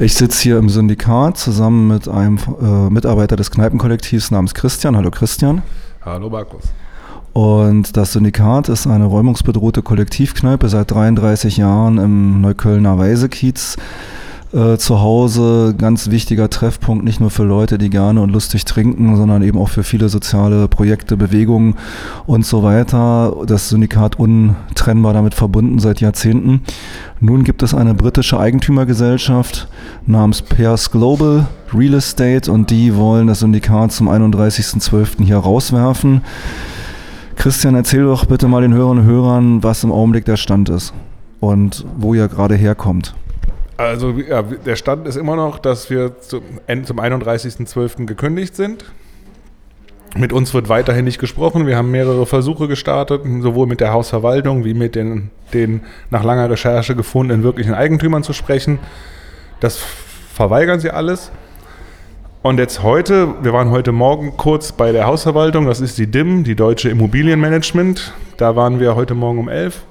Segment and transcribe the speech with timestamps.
[0.00, 4.96] Ich sitze hier im Syndikat zusammen mit einem äh, Mitarbeiter des Kneipenkollektivs namens Christian.
[4.96, 5.62] Hallo Christian.
[6.04, 6.64] Hallo Markus.
[7.32, 13.76] Und das Syndikat ist eine räumungsbedrohte Kollektivkneipe seit 33 Jahren im Neuköllner Weisekiez
[14.54, 15.74] äh, zu Hause.
[15.76, 19.68] Ganz wichtiger Treffpunkt, nicht nur für Leute, die gerne und lustig trinken, sondern eben auch
[19.68, 21.74] für viele soziale Projekte, Bewegungen
[22.26, 23.34] und so weiter.
[23.46, 26.62] Das Syndikat untrennbar damit verbunden seit Jahrzehnten.
[27.20, 29.68] Nun gibt es eine britische Eigentümergesellschaft
[30.06, 35.24] namens Pears Global Real Estate und die wollen das Syndikat zum 31.12.
[35.24, 36.22] hier rauswerfen.
[37.36, 40.94] Christian, erzähl doch bitte mal den Hörerinnen und Hörern, was im Augenblick der Stand ist
[41.40, 43.14] und wo ihr gerade herkommt.
[43.76, 46.42] Also ja, der Stand ist immer noch, dass wir zum,
[46.84, 48.06] zum 31.12.
[48.06, 48.84] gekündigt sind.
[50.16, 51.66] Mit uns wird weiterhin nicht gesprochen.
[51.66, 56.48] Wir haben mehrere Versuche gestartet, sowohl mit der Hausverwaltung wie mit den, den nach langer
[56.48, 58.78] Recherche gefundenen wirklichen Eigentümern zu sprechen.
[59.58, 59.78] Das
[60.32, 61.32] verweigern sie alles.
[62.42, 66.44] Und jetzt heute, wir waren heute Morgen kurz bei der Hausverwaltung, das ist die DIM,
[66.44, 68.12] die Deutsche Immobilienmanagement.
[68.36, 69.82] Da waren wir heute Morgen um 11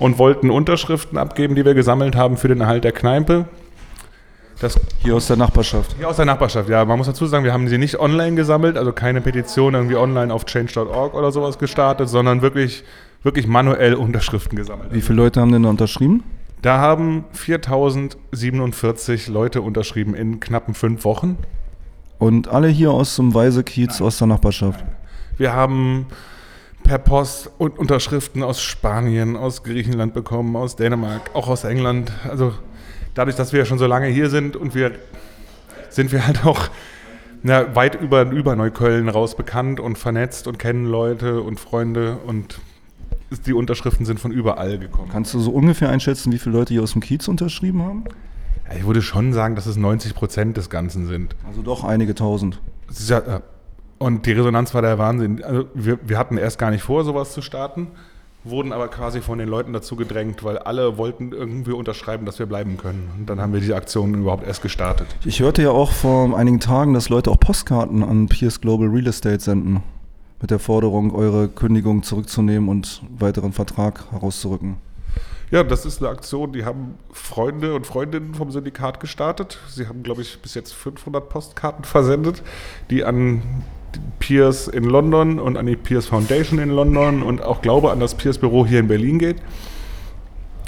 [0.00, 3.44] und wollten Unterschriften abgeben, die wir gesammelt haben für den Erhalt der Kneipe.
[4.58, 5.94] Das hier aus der Nachbarschaft.
[5.96, 6.84] Hier aus der Nachbarschaft, ja.
[6.84, 10.34] Man muss dazu sagen, wir haben sie nicht online gesammelt, also keine Petition irgendwie online
[10.34, 12.82] auf change.org oder sowas gestartet, sondern wirklich,
[13.22, 14.92] wirklich manuell Unterschriften gesammelt.
[14.92, 16.24] Wie viele Leute haben denn da unterschrieben?
[16.60, 21.38] Da haben 4047 Leute unterschrieben in knappen fünf Wochen.
[22.18, 24.84] Und alle hier aus dem Weisekiez, aus der Nachbarschaft.
[25.38, 26.06] Wir haben
[26.82, 32.12] per Post und Unterschriften aus Spanien, aus Griechenland bekommen, aus Dänemark, auch aus England.
[32.28, 32.54] Also
[33.14, 34.92] dadurch, dass wir ja schon so lange hier sind und wir
[35.88, 36.68] sind wir halt auch
[37.42, 42.60] ja, weit über, über Neukölln raus bekannt und vernetzt und kennen Leute und Freunde und
[43.46, 45.10] die Unterschriften sind von überall gekommen.
[45.12, 48.04] Kannst du so ungefähr einschätzen, wie viele Leute hier aus dem Kiez unterschrieben haben?
[48.76, 51.34] Ich würde schon sagen, dass es 90 Prozent des Ganzen sind.
[51.46, 52.60] Also doch einige tausend.
[53.06, 53.42] Ja,
[54.00, 55.44] und die Resonanz war der Wahnsinn.
[55.44, 57.88] Also wir, wir hatten erst gar nicht vor, sowas zu starten,
[58.44, 62.46] wurden aber quasi von den Leuten dazu gedrängt, weil alle wollten irgendwie unterschreiben, dass wir
[62.46, 63.10] bleiben können.
[63.18, 65.06] Und dann haben wir diese Aktion überhaupt erst gestartet.
[65.26, 69.06] Ich hörte ja auch vor einigen Tagen, dass Leute auch Postkarten an Pierce Global Real
[69.06, 69.82] Estate senden.
[70.40, 74.76] Mit der Forderung, eure Kündigung zurückzunehmen und weiteren Vertrag herauszurücken.
[75.50, 79.58] Ja, das ist eine Aktion, die haben Freunde und Freundinnen vom Syndikat gestartet.
[79.68, 82.42] Sie haben, glaube ich, bis jetzt 500 Postkarten versendet,
[82.88, 83.42] die an
[84.18, 88.14] Peers in London und an die Peers Foundation in London und auch, glaube an das
[88.14, 89.36] Peers Büro hier in Berlin geht.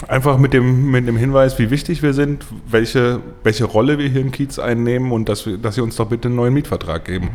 [0.09, 4.21] Einfach mit dem, mit dem Hinweis, wie wichtig wir sind, welche, welche Rolle wir hier
[4.21, 7.31] im Kiez einnehmen und dass, wir, dass sie uns doch bitte einen neuen Mietvertrag geben.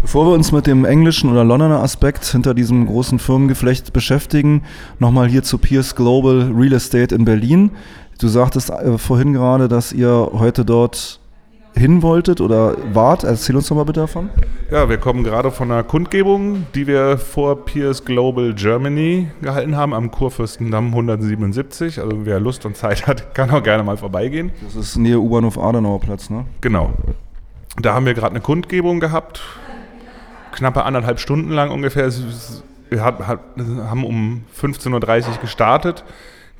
[0.00, 4.62] Bevor wir uns mit dem englischen oder Londoner Aspekt hinter diesem großen Firmengeflecht beschäftigen,
[5.00, 7.70] nochmal hier zu Pierce Global Real Estate in Berlin.
[8.20, 11.20] Du sagtest äh, vorhin gerade, dass ihr heute dort
[11.76, 13.24] hin wolltet oder wart.
[13.24, 14.30] Erzähl uns doch mal bitte davon.
[14.70, 19.92] Ja, wir kommen gerade von einer Kundgebung, die wir vor Pierce Global Germany gehalten haben,
[19.92, 22.00] am Kurfürstendamm 177.
[22.00, 24.52] Also wer Lust und Zeit hat, kann auch gerne mal vorbeigehen.
[24.64, 26.46] Das ist nähe U-Bahnhof Adenauer Platz, ne?
[26.60, 26.92] Genau.
[27.76, 29.42] Da haben wir gerade eine Kundgebung gehabt,
[30.52, 32.10] knappe anderthalb Stunden lang ungefähr.
[32.88, 36.04] Wir haben um 15.30 Uhr gestartet.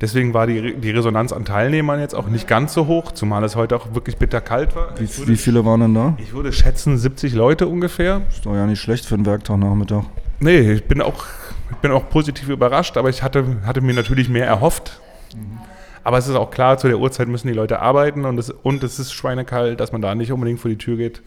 [0.01, 3.55] Deswegen war die, die Resonanz an Teilnehmern jetzt auch nicht ganz so hoch, zumal es
[3.55, 4.89] heute auch wirklich bitterkalt war.
[4.99, 6.17] Wie, würde, wie viele waren denn da?
[6.17, 8.23] Ich würde schätzen 70 Leute ungefähr.
[8.29, 10.03] Ist doch ja nicht schlecht für einen Werktagnachmittag.
[10.41, 11.23] Nee, ich bin auch,
[11.71, 14.99] ich bin auch positiv überrascht, aber ich hatte, hatte mir natürlich mehr erhofft.
[15.33, 15.59] Mhm.
[16.03, 18.83] Aber es ist auch klar, zu der Uhrzeit müssen die Leute arbeiten und es, und
[18.83, 21.23] es ist schweinekalt, dass man da nicht unbedingt vor die Tür geht.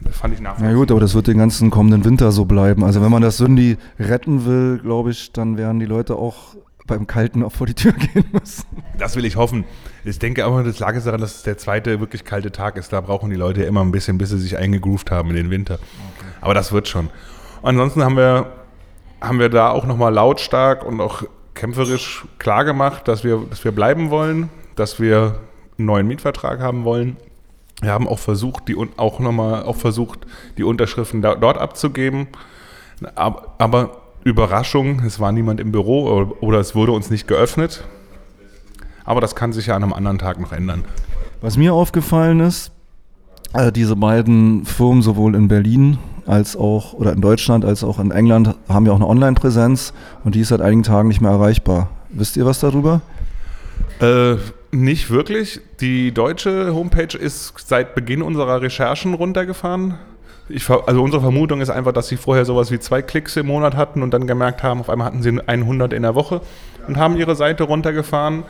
[0.00, 0.72] Das fand ich nachvollziehbar.
[0.72, 2.84] Na gut, aber das wird den ganzen kommenden Winter so bleiben.
[2.84, 7.06] Also wenn man das Sündi retten will, glaube ich, dann werden die Leute auch beim
[7.06, 8.64] Kalten auch vor die Tür gehen müssen.
[8.98, 9.64] Das will ich hoffen.
[10.04, 12.92] Ich denke aber, das lag es daran, dass es der zweite wirklich kalte Tag ist.
[12.92, 15.74] Da brauchen die Leute immer ein bisschen, bis sie sich eingegroovt haben in den Winter.
[15.74, 16.28] Okay.
[16.40, 17.10] Aber das wird schon.
[17.62, 18.52] ansonsten haben wir,
[19.20, 21.24] haben wir da auch nochmal lautstark und auch
[21.54, 25.40] kämpferisch klargemacht, dass wir, dass wir bleiben wollen, dass wir
[25.78, 27.16] einen neuen Mietvertrag haben wollen.
[27.82, 30.20] Wir haben auch versucht, die auch nochmal auch versucht,
[30.56, 32.28] die Unterschriften da, dort abzugeben.
[33.14, 37.84] Aber, aber Überraschung, es war niemand im Büro oder es wurde uns nicht geöffnet.
[39.04, 40.84] Aber das kann sich ja an einem anderen Tag noch ändern.
[41.40, 42.72] Was mir aufgefallen ist,
[43.52, 48.10] äh, diese beiden Firmen sowohl in Berlin als auch oder in Deutschland als auch in
[48.10, 49.92] England haben ja auch eine Online-Präsenz
[50.24, 51.88] und die ist seit einigen Tagen nicht mehr erreichbar.
[52.08, 53.02] Wisst ihr was darüber?
[54.00, 54.38] Äh,
[54.72, 55.60] nicht wirklich.
[55.80, 59.94] Die deutsche Homepage ist seit Beginn unserer Recherchen runtergefahren.
[60.48, 63.76] Ich, also unsere Vermutung ist einfach, dass sie vorher sowas wie zwei Klicks im Monat
[63.76, 66.40] hatten und dann gemerkt haben, auf einmal hatten sie 100 in der Woche
[66.86, 68.44] und haben ihre Seite runtergefahren.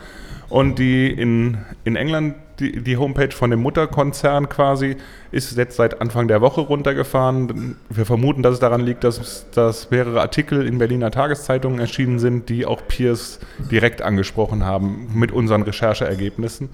[0.49, 4.95] Und die in, in England, die, die Homepage von dem Mutterkonzern quasi
[5.31, 7.75] ist jetzt seit Anfang der Woche runtergefahren.
[7.89, 12.47] Wir vermuten, dass es daran liegt, dass, dass mehrere Artikel in Berliner Tageszeitungen erschienen sind,
[12.47, 13.39] die auch Peers
[13.69, 16.69] direkt angesprochen haben mit unseren Rechercheergebnissen.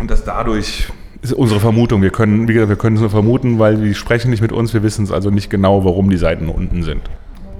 [0.00, 0.88] Und dass dadurch
[1.22, 2.02] ist unsere Vermutung.
[2.02, 4.72] Wir können, wie gesagt, wir können es nur vermuten, weil die sprechen nicht mit uns.
[4.72, 7.02] Wir wissen es also nicht genau, warum die Seiten unten sind.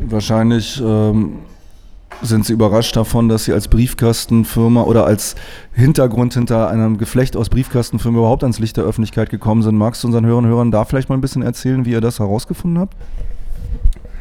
[0.01, 1.35] Wahrscheinlich ähm,
[2.23, 5.37] sind Sie überrascht davon, dass Sie als Briefkastenfirma oder als
[5.73, 9.77] Hintergrund hinter einem Geflecht aus Briefkastenfirmen überhaupt ans Licht der Öffentlichkeit gekommen sind?
[9.77, 12.19] Magst du unseren Hörern und Hörern da vielleicht mal ein bisschen erzählen, wie ihr das
[12.19, 12.97] herausgefunden habt?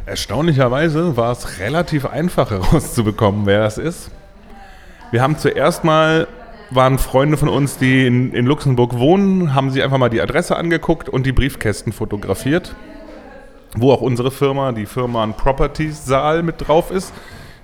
[0.05, 4.11] Erstaunlicherweise war es relativ einfach herauszubekommen, wer das ist.
[5.11, 6.27] Wir haben zuerst mal,
[6.71, 10.55] waren Freunde von uns, die in, in Luxemburg wohnen, haben sie einfach mal die Adresse
[10.55, 12.75] angeguckt und die Briefkästen fotografiert,
[13.75, 17.13] wo auch unsere Firma, die Firma Properties Saal mit drauf ist.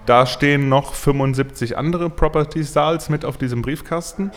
[0.05, 4.31] Da stehen noch 75 andere Properties Saals mit auf diesem Briefkasten.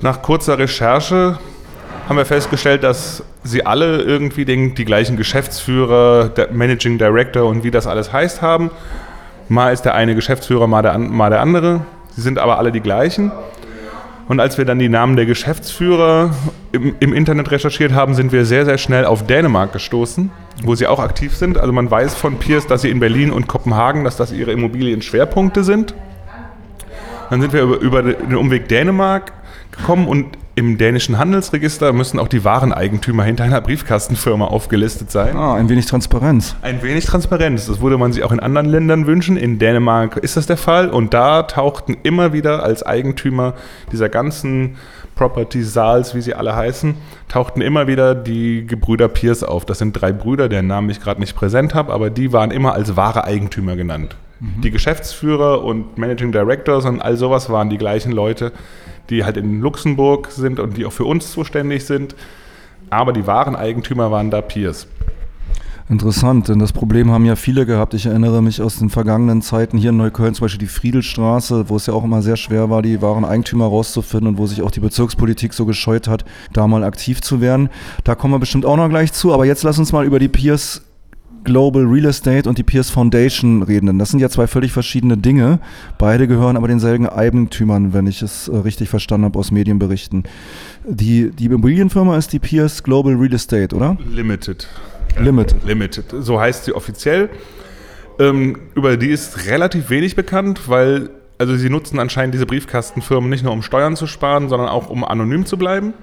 [0.00, 1.38] Nach kurzer Recherche
[2.08, 7.70] haben wir festgestellt, dass sie alle irgendwie den, die gleichen Geschäftsführer, Managing Director und wie
[7.70, 8.70] das alles heißt haben.
[9.48, 11.82] Mal ist der eine Geschäftsführer, mal der, mal der andere.
[12.16, 13.32] Sie sind aber alle die gleichen.
[14.26, 16.30] Und als wir dann die Namen der Geschäftsführer
[16.72, 20.30] im, im, Internet recherchiert haben, sind wir sehr, sehr schnell auf Dänemark gestoßen,
[20.62, 21.58] wo sie auch aktiv sind.
[21.58, 25.62] Also man weiß von Piers, dass sie in Berlin und Kopenhagen, dass das ihre Immobilienschwerpunkte
[25.62, 25.94] sind.
[27.30, 29.32] Dann sind wir über, über den Umweg Dänemark
[29.70, 30.26] gekommen und
[30.56, 35.36] im dänischen Handelsregister müssen auch die Wareneigentümer hinter einer Briefkastenfirma aufgelistet sein.
[35.36, 36.54] Ah, ein wenig Transparenz.
[36.62, 37.66] Ein wenig Transparenz.
[37.66, 39.36] Das würde man sich auch in anderen Ländern wünschen.
[39.36, 40.90] In Dänemark ist das der Fall.
[40.90, 43.54] Und da tauchten immer wieder als Eigentümer
[43.90, 44.76] dieser ganzen
[45.16, 46.94] Property Saals, wie sie alle heißen,
[47.28, 49.64] tauchten immer wieder die Gebrüder Pierce auf.
[49.64, 52.74] Das sind drei Brüder, deren Namen ich gerade nicht präsent habe, aber die waren immer
[52.74, 54.16] als wahre Eigentümer genannt.
[54.40, 54.60] Mhm.
[54.62, 58.52] Die Geschäftsführer und Managing Directors und all sowas waren die gleichen Leute
[59.10, 62.14] die halt in Luxemburg sind und die auch für uns zuständig sind.
[62.90, 64.86] Aber die wahren Eigentümer waren da Peers.
[65.90, 67.92] Interessant, denn das Problem haben ja viele gehabt.
[67.92, 71.76] Ich erinnere mich aus den vergangenen Zeiten hier in Neukölln, zum Beispiel die Friedelstraße, wo
[71.76, 74.70] es ja auch immer sehr schwer war, die wahren Eigentümer rauszufinden und wo sich auch
[74.70, 77.68] die Bezirkspolitik so gescheut hat, da mal aktiv zu werden.
[78.02, 80.28] Da kommen wir bestimmt auch noch gleich zu, aber jetzt lass uns mal über die
[80.28, 80.82] Peers
[81.44, 83.86] Global Real Estate und die Pierce Foundation reden.
[83.86, 85.60] Denn das sind ja zwei völlig verschiedene Dinge.
[85.98, 90.24] Beide gehören aber denselben Eigentümern, wenn ich es äh, richtig verstanden habe aus Medienberichten.
[90.84, 93.96] Die, die Immobilienfirma ist die Pierce Global Real Estate, oder?
[94.12, 94.68] Limited.
[95.18, 95.64] Limited.
[95.64, 96.06] Limited.
[96.20, 97.30] So heißt sie offiziell.
[98.18, 103.42] Ähm, über die ist relativ wenig bekannt, weil also sie nutzen anscheinend diese Briefkastenfirmen nicht
[103.42, 105.94] nur um Steuern zu sparen, sondern auch um anonym zu bleiben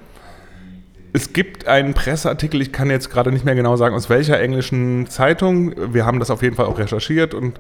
[1.13, 5.08] es gibt einen Presseartikel, ich kann jetzt gerade nicht mehr genau sagen, aus welcher englischen
[5.08, 5.94] Zeitung.
[5.94, 7.60] Wir haben das auf jeden Fall auch recherchiert und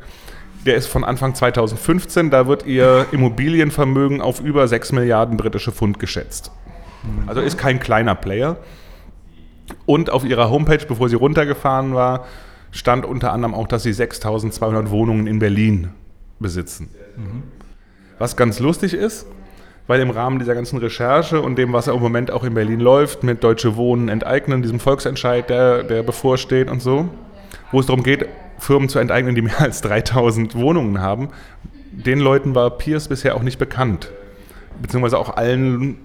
[0.65, 2.29] der ist von Anfang 2015.
[2.29, 6.51] Da wird ihr Immobilienvermögen auf über 6 Milliarden britische Pfund geschätzt.
[7.27, 8.57] Also ist kein kleiner Player.
[9.85, 12.25] Und auf ihrer Homepage, bevor sie runtergefahren war,
[12.71, 15.89] stand unter anderem auch, dass sie 6200 Wohnungen in Berlin
[16.39, 16.89] besitzen.
[17.17, 17.43] Mhm.
[18.19, 19.25] Was ganz lustig ist,
[19.87, 22.79] weil im Rahmen dieser ganzen Recherche und dem, was ja im Moment auch in Berlin
[22.79, 27.09] läuft, mit Deutsche Wohnen enteignen, diesem Volksentscheid, der, der bevorsteht und so,
[27.71, 31.29] wo es darum geht, Firmen zu enteignen, die mehr als 3000 Wohnungen haben,
[31.91, 34.11] den Leuten war Pierce bisher auch nicht bekannt.
[34.81, 35.97] Beziehungsweise auch allen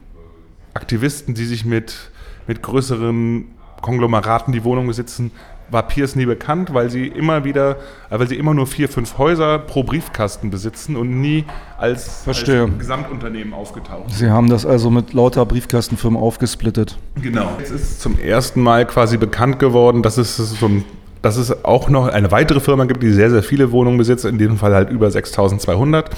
[0.74, 2.10] Aktivisten, die sich mit,
[2.46, 3.46] mit größeren
[3.82, 5.30] Konglomeraten die Wohnungen besitzen,
[5.70, 7.76] war Pierce nie bekannt, weil sie immer wieder,
[8.10, 11.44] äh, weil sie immer nur vier, fünf Häuser pro Briefkasten besitzen und nie
[11.78, 12.44] als, als
[12.78, 14.10] Gesamtunternehmen aufgetaucht.
[14.10, 16.98] Sie haben das also mit lauter Briefkastenfirmen aufgesplittet.
[17.20, 17.50] Genau.
[17.62, 20.84] Es ist zum ersten Mal quasi bekannt geworden, dass es so ein
[21.22, 24.38] dass es auch noch eine weitere Firma gibt, die sehr, sehr viele Wohnungen besitzt, in
[24.38, 26.10] diesem Fall halt über 6200.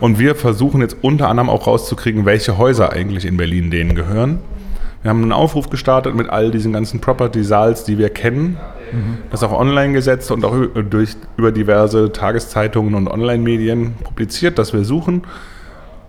[0.00, 4.40] Und wir versuchen jetzt unter anderem auch rauszukriegen, welche Häuser eigentlich in Berlin denen gehören.
[5.02, 8.56] Wir haben einen Aufruf gestartet mit all diesen ganzen Property-Saals, die wir kennen.
[8.92, 9.18] Mhm.
[9.30, 10.54] Das auch online gesetzt und auch
[10.88, 15.22] durch, über diverse Tageszeitungen und Online-Medien publiziert, dass wir suchen.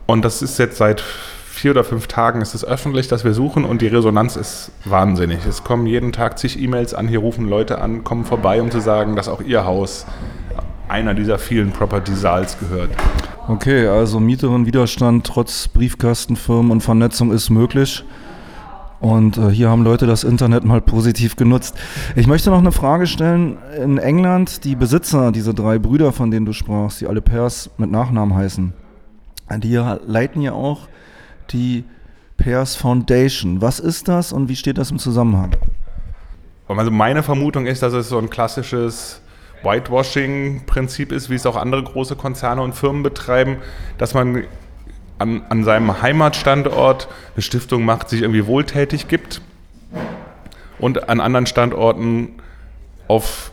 [0.06, 3.64] Und das ist jetzt seit vier oder fünf Tagen ist es öffentlich, dass wir suchen
[3.64, 5.46] und die Resonanz ist wahnsinnig.
[5.48, 8.80] Es kommen jeden Tag zig E-Mails an, hier rufen Leute an, kommen vorbei, um zu
[8.80, 10.06] sagen, dass auch ihr Haus
[10.90, 12.90] einer dieser vielen Property-Saals gehört.
[13.48, 18.04] Okay, also Mieterin Widerstand trotz Briefkastenfirmen und Vernetzung ist möglich.
[19.04, 21.76] Und äh, hier haben Leute das Internet mal positiv genutzt.
[22.16, 23.58] Ich möchte noch eine Frage stellen.
[23.78, 27.92] In England, die Besitzer, diese drei Brüder, von denen du sprachst, die alle Pairs mit
[27.92, 28.72] Nachnamen heißen,
[29.58, 30.88] die leiten ja auch
[31.50, 31.84] die
[32.38, 33.62] Pairs Foundation.
[33.62, 35.58] Was ist das und wie steht das im Zusammenhang?
[36.70, 39.20] Also meine Vermutung ist, dass es so ein klassisches
[39.64, 43.58] Whitewashing-Prinzip ist, wie es auch andere große Konzerne und Firmen betreiben,
[43.98, 44.46] dass man
[45.24, 49.42] an, an seinem Heimatstandort eine Stiftung macht, sich irgendwie wohltätig gibt
[50.80, 52.34] und an anderen Standorten
[53.08, 53.52] auf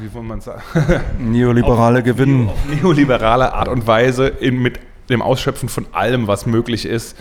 [0.00, 0.60] wie wollen man sagen?
[1.18, 2.50] Neoliberale Gewinn.
[2.68, 7.16] neoliberale Art und Weise in, mit dem Ausschöpfen von allem, was möglich ist,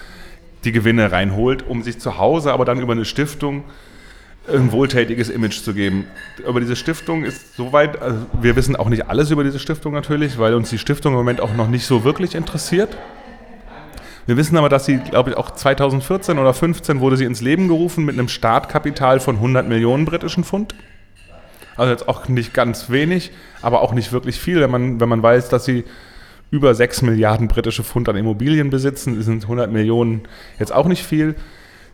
[0.65, 3.63] die Gewinne reinholt, um sich zu Hause aber dann über eine Stiftung
[4.47, 6.05] ein wohltätiges Image zu geben.
[6.45, 10.37] Aber diese Stiftung ist soweit, also wir wissen auch nicht alles über diese Stiftung natürlich,
[10.37, 12.95] weil uns die Stiftung im Moment auch noch nicht so wirklich interessiert.
[14.27, 17.67] Wir wissen aber, dass sie, glaube ich, auch 2014 oder 2015 wurde sie ins Leben
[17.67, 20.73] gerufen mit einem Startkapital von 100 Millionen britischen Pfund.
[21.77, 25.21] Also jetzt auch nicht ganz wenig, aber auch nicht wirklich viel, wenn man, wenn man
[25.21, 25.83] weiß, dass sie
[26.49, 30.23] über 6 Milliarden britische Pfund an Immobilien besitzen, sind 100 Millionen
[30.57, 31.35] jetzt auch nicht viel.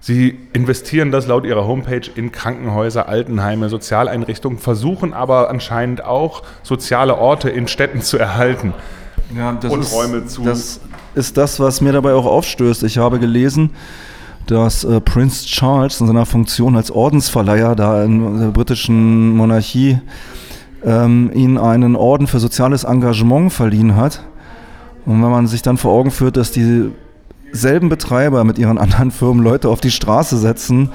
[0.03, 7.15] Sie investieren das laut ihrer Homepage in Krankenhäuser, Altenheime, Sozialeinrichtungen, versuchen aber anscheinend auch soziale
[7.17, 8.73] Orte in Städten zu erhalten
[9.37, 10.43] ja, und ist, Räume zu.
[10.43, 10.79] Das
[11.13, 12.81] ist das, was mir dabei auch aufstößt.
[12.81, 13.69] Ich habe gelesen,
[14.47, 19.99] dass äh, Prince Charles in seiner Funktion als Ordensverleiher da in der britischen Monarchie
[20.83, 24.23] ähm, ihnen einen Orden für soziales Engagement verliehen hat.
[25.05, 26.51] Und wenn man sich dann vor Augen führt, dass
[27.53, 30.89] dieselben Betreiber mit ihren anderen Firmen Leute auf die Straße setzen,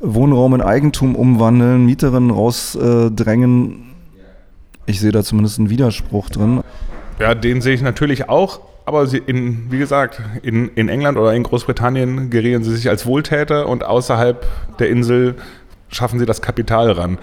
[0.00, 3.84] Wohnraum in Eigentum umwandeln, Mieterinnen rausdrängen,
[4.86, 6.62] ich sehe da zumindest einen Widerspruch drin.
[7.18, 8.60] Ja, den sehe ich natürlich auch.
[8.86, 13.66] Aber in, wie gesagt, in, in England oder in Großbritannien gerieren sie sich als Wohltäter
[13.66, 14.46] und außerhalb
[14.78, 15.36] der Insel
[15.88, 17.18] schaffen sie das Kapital ran.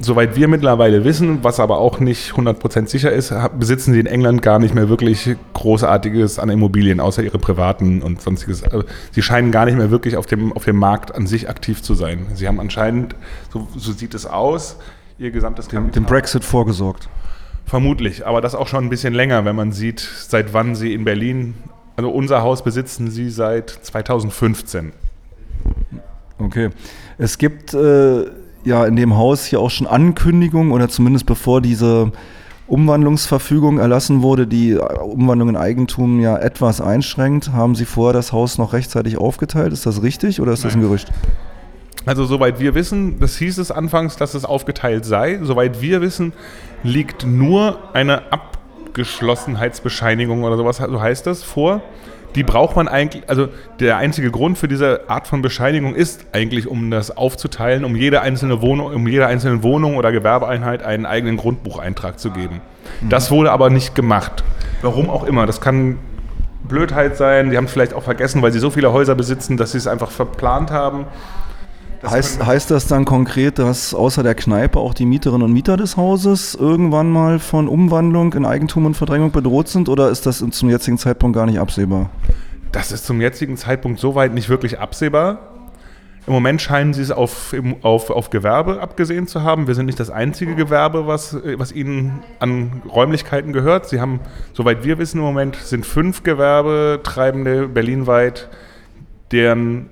[0.00, 4.42] Soweit wir mittlerweile wissen, was aber auch nicht 100% sicher ist, besitzen sie in England
[4.42, 8.62] gar nicht mehr wirklich Großartiges an Immobilien, außer ihre privaten und sonstiges.
[8.62, 11.82] Also, sie scheinen gar nicht mehr wirklich auf dem, auf dem Markt an sich aktiv
[11.82, 12.26] zu sein.
[12.34, 13.14] Sie haben anscheinend,
[13.50, 14.76] so, so sieht es aus,
[15.18, 15.92] ihr gesamtes Kapital.
[15.92, 17.08] Dem Brexit vorgesorgt.
[17.64, 21.04] Vermutlich, aber das auch schon ein bisschen länger, wenn man sieht, seit wann sie in
[21.04, 21.54] Berlin,
[21.96, 24.92] also unser Haus besitzen sie seit 2015.
[26.38, 26.70] Okay.
[27.18, 28.26] Es gibt äh,
[28.66, 32.10] ja in dem Haus hier auch schon Ankündigungen oder zumindest bevor diese
[32.66, 37.52] Umwandlungsverfügung erlassen wurde, die Umwandlung in Eigentum ja etwas einschränkt.
[37.52, 39.72] Haben Sie vorher das Haus noch rechtzeitig aufgeteilt?
[39.72, 40.70] Ist das richtig oder ist Nein.
[40.70, 41.12] das ein Gerücht?
[42.06, 45.38] Also soweit wir wissen, das hieß es anfangs, dass es aufgeteilt sei.
[45.42, 46.32] Soweit wir wissen,
[46.82, 51.82] liegt nur eine Abgeschlossenheitsbescheinigung oder sowas, so heißt das, vor.
[52.36, 53.48] Die braucht man eigentlich, also
[53.80, 58.20] der einzige Grund für diese Art von Bescheinigung ist eigentlich, um das aufzuteilen, um jede
[58.20, 62.60] einzelne Wohnung, um jede einzelne Wohnung oder Gewerbeeinheit einen eigenen Grundbucheintrag zu geben.
[63.00, 63.08] Mhm.
[63.08, 64.44] Das wurde aber nicht gemacht.
[64.82, 65.46] Warum auch immer.
[65.46, 65.98] Das kann
[66.68, 67.50] Blödheit sein.
[67.50, 69.86] Die haben es vielleicht auch vergessen, weil sie so viele Häuser besitzen, dass sie es
[69.86, 71.06] einfach verplant haben.
[72.04, 75.96] Heißt, heißt das dann konkret, dass außer der Kneipe auch die Mieterinnen und Mieter des
[75.96, 80.68] Hauses irgendwann mal von Umwandlung in Eigentum und Verdrängung bedroht sind oder ist das zum
[80.68, 82.10] jetzigen Zeitpunkt gar nicht absehbar?
[82.72, 85.56] Das ist zum jetzigen Zeitpunkt soweit nicht wirklich absehbar.
[86.26, 89.68] Im Moment scheinen sie es auf, auf, auf Gewerbe abgesehen zu haben.
[89.68, 93.88] Wir sind nicht das einzige Gewerbe, was, was ihnen an Räumlichkeiten gehört.
[93.88, 94.18] Sie haben,
[94.52, 98.48] soweit wir wissen im Moment, sind fünf Gewerbetreibende berlinweit,
[99.30, 99.88] deren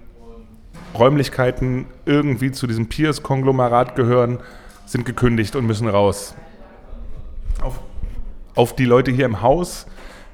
[0.99, 4.39] Räumlichkeiten irgendwie zu diesem Piers-Konglomerat gehören,
[4.87, 6.35] sind gekündigt und müssen raus.
[7.63, 7.79] Auf,
[8.57, 9.87] auf, die Leute hier im Haus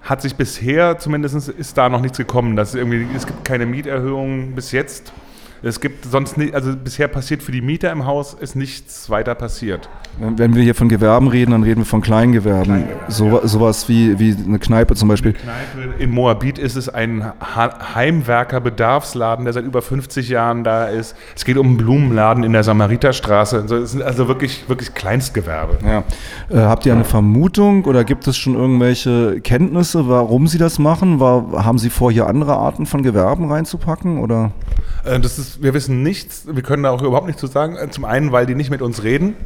[0.02, 2.57] hat sich bisher, zumindest ist da noch nichts gekommen.
[2.57, 5.12] Dass irgendwie, es gibt keine Mieterhöhungen bis jetzt.
[5.62, 9.35] Es gibt sonst nicht, also bisher passiert für die Mieter im Haus ist nichts weiter
[9.35, 9.88] passiert.
[10.19, 12.64] Wenn wir hier von Gewerben reden, dann reden wir von Kleingewerben.
[12.64, 13.47] Kleingewerben so, ja.
[13.47, 15.35] Sowas wie, wie eine Kneipe zum Beispiel.
[15.35, 15.95] Kneipe.
[15.99, 17.33] In Moabit ist es ein
[17.95, 21.14] Heimwerker-Bedarfsladen, der seit über 50 Jahren da ist.
[21.37, 23.59] Es geht um einen Blumenladen in der Samariterstraße.
[23.59, 25.79] Es sind also wirklich, wirklich Kleinstgewerbe.
[25.85, 26.05] Ja.
[26.49, 31.21] Äh, habt ihr eine Vermutung oder gibt es schon irgendwelche Kenntnisse, warum Sie das machen?
[31.21, 34.19] War, haben Sie vor, hier andere Arten von Gewerben reinzupacken?
[34.19, 34.52] Oder?
[35.05, 37.76] Äh, das ist, wir wissen nichts, wir können da auch überhaupt nichts zu sagen.
[37.76, 39.37] Äh, zum einen, weil die nicht mit uns reden.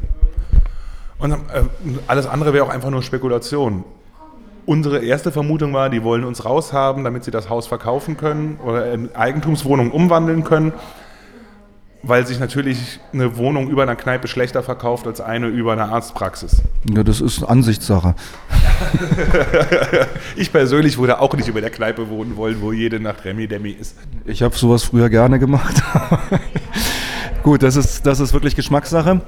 [1.19, 1.37] Und äh,
[2.07, 3.85] alles andere wäre auch einfach nur Spekulation.
[4.67, 8.93] Unsere erste Vermutung war, die wollen uns raushaben, damit sie das Haus verkaufen können oder
[8.93, 10.73] in Eigentumswohnungen umwandeln können
[12.07, 16.63] weil sich natürlich eine Wohnung über einer Kneipe schlechter verkauft als eine über eine Arztpraxis.
[16.89, 18.15] Ja, das ist Ansichtssache.
[20.37, 23.71] ich persönlich würde auch nicht über der Kneipe wohnen wollen, wo jede Nacht Remi Demi
[23.71, 23.97] ist.
[24.25, 25.83] Ich habe sowas früher gerne gemacht.
[27.45, 29.21] Gut, das ist, das ist wirklich Geschmackssache.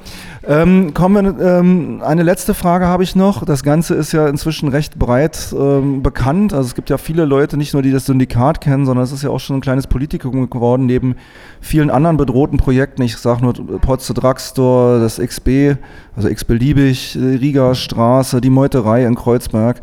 [0.43, 3.45] Ähm, kommen wir, ähm, eine letzte Frage habe ich noch.
[3.45, 6.55] Das Ganze ist ja inzwischen recht breit ähm, bekannt.
[6.55, 9.23] Also es gibt ja viele Leute, nicht nur die das Syndikat kennen, sondern es ist
[9.23, 11.17] ja auch schon ein kleines Politikum geworden, neben
[11.61, 13.03] vielen anderen bedrohten Projekten.
[13.03, 15.77] Ich sage nur Potze Drugstore, das XB,
[16.17, 19.83] also X-Beliebig, Riga Straße, die Meuterei in Kreuzberg.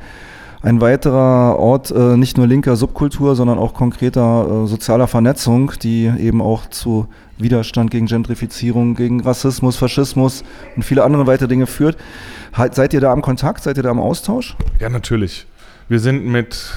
[0.63, 6.05] Ein weiterer Ort äh, nicht nur linker Subkultur, sondern auch konkreter äh, sozialer Vernetzung, die
[6.17, 10.43] eben auch zu Widerstand gegen Gentrifizierung, gegen Rassismus, Faschismus
[10.77, 11.97] und viele andere weitere Dinge führt.
[12.53, 13.61] Halt, seid ihr da am Kontakt?
[13.61, 14.55] Seid ihr da im Austausch?
[14.79, 15.45] Ja, natürlich.
[15.89, 16.71] Wir sind mit,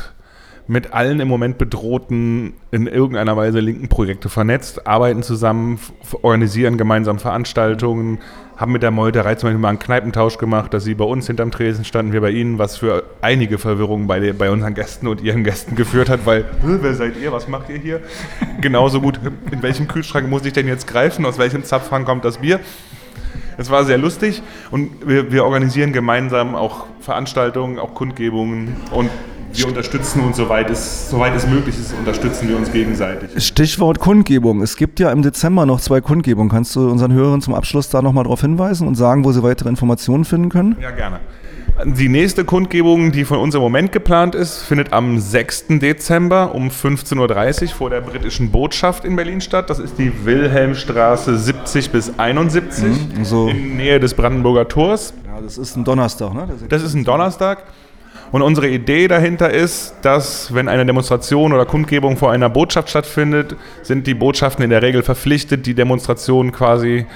[0.67, 5.79] mit allen im Moment bedrohten, in irgendeiner Weise linken Projekte vernetzt, arbeiten zusammen,
[6.23, 8.19] organisieren gemeinsam Veranstaltungen,
[8.57, 11.51] haben mit der Meuterei zum Beispiel mal einen Kneipentausch gemacht, dass sie bei uns hinterm
[11.51, 15.45] Tresen standen, wir bei ihnen, was für einige Verwirrung bei, bei unseren Gästen und ihren
[15.45, 18.01] Gästen geführt hat, weil, wer seid ihr, was macht ihr hier?
[18.61, 19.21] Genauso gut,
[19.51, 22.61] in welchem Kühlschrank muss ich denn jetzt greifen, aus welchem Zapfhahn kommt das Bier?
[23.59, 29.11] Es war sehr lustig und wir, wir organisieren gemeinsam auch Veranstaltungen, auch Kundgebungen und
[29.59, 33.45] wir unterstützen uns, soweit es, soweit es möglich ist, unterstützen wir uns gegenseitig.
[33.45, 34.63] Stichwort Kundgebung.
[34.63, 36.51] Es gibt ja im Dezember noch zwei Kundgebungen.
[36.51, 39.69] Kannst du unseren Hörern zum Abschluss da nochmal darauf hinweisen und sagen, wo sie weitere
[39.69, 40.77] Informationen finden können?
[40.81, 41.21] Ja, gerne.
[41.85, 45.67] Die nächste Kundgebung, die von uns im Moment geplant ist, findet am 6.
[45.69, 49.69] Dezember um 15.30 Uhr vor der britischen Botschaft in Berlin statt.
[49.69, 53.49] Das ist die Wilhelmstraße 70 bis 71 Mhm, so.
[53.49, 55.13] in Nähe des Brandenburger Tors.
[55.27, 56.49] Ja, das ist ein Donnerstag, ne?
[56.71, 57.65] Das ist ein Donnerstag.
[58.33, 63.57] Und unsere Idee dahinter ist, dass wenn eine Demonstration oder Kundgebung vor einer Botschaft stattfindet,
[63.83, 67.07] sind die Botschaften in der Regel verpflichtet, die Demonstration quasi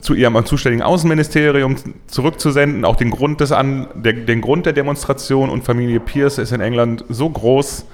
[0.00, 1.76] zu ihrem zuständigen Außenministerium
[2.06, 2.84] zurückzusenden.
[2.84, 6.60] Auch den Grund, des An der, den Grund der Demonstration und Familie Pierce ist in
[6.60, 7.86] England so groß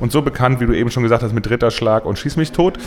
[0.00, 2.78] und so bekannt, wie du eben schon gesagt hast, mit Ritterschlag und Schieß mich tot,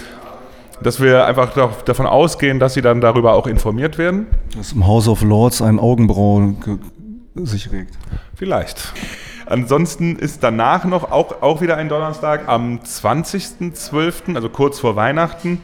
[0.82, 1.54] dass wir einfach
[1.86, 4.28] davon ausgehen, dass sie dann darüber auch informiert werden.
[4.58, 6.78] Dass im House of Lords ein Augenbrau ge-
[7.46, 7.94] sich regt.
[8.36, 8.94] Vielleicht.
[9.46, 15.62] Ansonsten ist danach noch auch, auch wieder ein Donnerstag am 20.12., also kurz vor Weihnachten,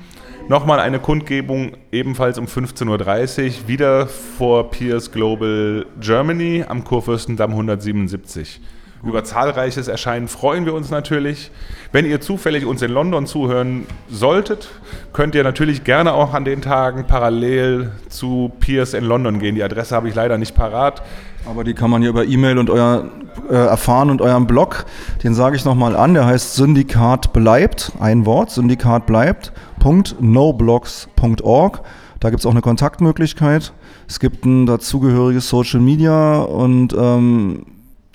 [0.48, 8.62] nochmal eine Kundgebung, ebenfalls um 15.30 Uhr, wieder vor Pierce Global Germany am Kurfürstendamm 177.
[9.04, 11.50] Über zahlreiches Erscheinen freuen wir uns natürlich.
[11.92, 14.70] Wenn ihr zufällig uns in London zuhören solltet,
[15.12, 19.56] könnt ihr natürlich gerne auch an den Tagen parallel zu Pierce in London gehen.
[19.56, 21.02] Die Adresse habe ich leider nicht parat.
[21.48, 23.10] Aber die kann man ja über E-Mail und euer
[23.50, 24.86] äh, erfahren und eurem Blog.
[25.24, 26.14] Den sage ich nochmal an.
[26.14, 27.94] Der heißt Syndikat bleibt.
[28.00, 28.52] Ein Wort.
[28.52, 29.52] Syndikat bleibt.
[29.84, 31.82] .noblogs.org.
[32.20, 33.74] Da gibt es auch eine Kontaktmöglichkeit.
[34.08, 37.66] Es gibt ein dazugehöriges Social Media und ähm,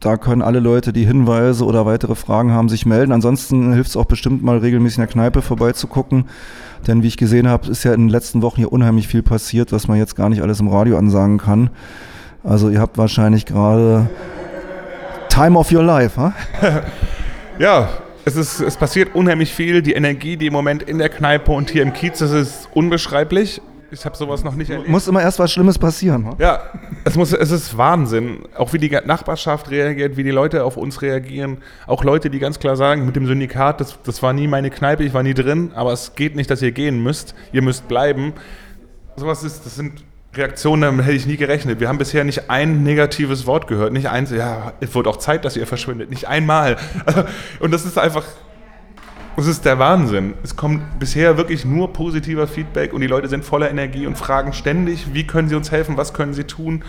[0.01, 3.13] da können alle Leute, die Hinweise oder weitere Fragen haben, sich melden.
[3.13, 6.27] Ansonsten hilft es auch bestimmt mal regelmäßig in der Kneipe vorbeizugucken.
[6.87, 9.73] Denn wie ich gesehen habe, ist ja in den letzten Wochen hier unheimlich viel passiert,
[9.73, 11.71] was man jetzt gar nicht alles im Radio ansagen kann.
[12.45, 14.09] Also ihr habt wahrscheinlich gerade
[15.29, 16.33] Time of your life, ha?
[17.59, 17.89] Ja,
[18.27, 19.81] es, ist, es passiert unheimlich viel.
[19.81, 23.63] Die Energie, die im Moment in der Kneipe und hier im Kiez, das ist unbeschreiblich.
[23.99, 24.91] Ich habe sowas noch nicht erlebt.
[24.91, 26.27] Muss immer erst was Schlimmes passieren.
[26.27, 26.37] Ha?
[26.39, 26.61] Ja,
[27.05, 28.41] es, muss, es ist Wahnsinn.
[28.55, 31.59] Auch wie die Nachbarschaft reagiert, wie die Leute auf uns reagieren.
[31.87, 35.03] Auch Leute, die ganz klar sagen, mit dem Syndikat, das, das war nie meine Kneipe,
[35.03, 37.35] ich war nie drin, aber es geht nicht, dass ihr gehen müsst.
[37.53, 38.35] Ihr müsst bleiben.
[39.17, 40.05] Sowas ist, das sind
[40.35, 41.81] Reaktionen, damit hätte ich nie gerechnet.
[41.81, 43.95] Wir haben bisher nicht ein negatives Wort gehört.
[43.95, 46.11] Nicht eins, ja, es wird auch Zeit, dass ihr verschwindet.
[46.11, 46.77] Nicht einmal.
[47.61, 48.25] Und das ist einfach,
[49.37, 50.35] das ist der Wahnsinn.
[50.43, 54.53] Es kommt bisher wirklich nur positiver Feedback und die Leute sind voller Energie und fragen
[54.53, 56.83] ständig, wie können sie uns helfen, was können sie tun.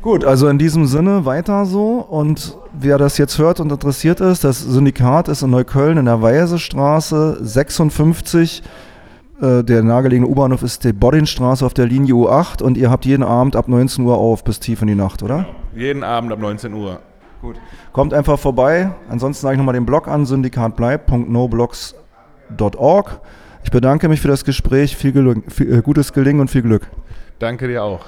[0.00, 1.96] Gut, also in diesem Sinne weiter so.
[1.98, 6.22] Und wer das jetzt hört und interessiert ist, das Syndikat ist in Neukölln in der
[6.22, 8.62] Weisestraße 56.
[9.40, 13.24] Äh, Der nahegelegene U-Bahnhof ist die Bodinstraße auf der Linie U8 und ihr habt jeden
[13.24, 15.46] Abend ab 19 Uhr auf bis tief in die Nacht, oder?
[15.74, 17.00] Jeden Abend ab 19 Uhr.
[17.40, 17.56] Gut.
[17.92, 18.90] Kommt einfach vorbei.
[19.08, 23.20] Ansonsten sage ich nochmal den Blog an, syndikatbleib.noblogs.org.
[23.64, 24.96] Ich bedanke mich für das Gespräch.
[24.96, 26.82] Viel, Gelung, viel äh, gutes Gelingen und viel Glück.
[27.38, 28.00] Danke dir auch.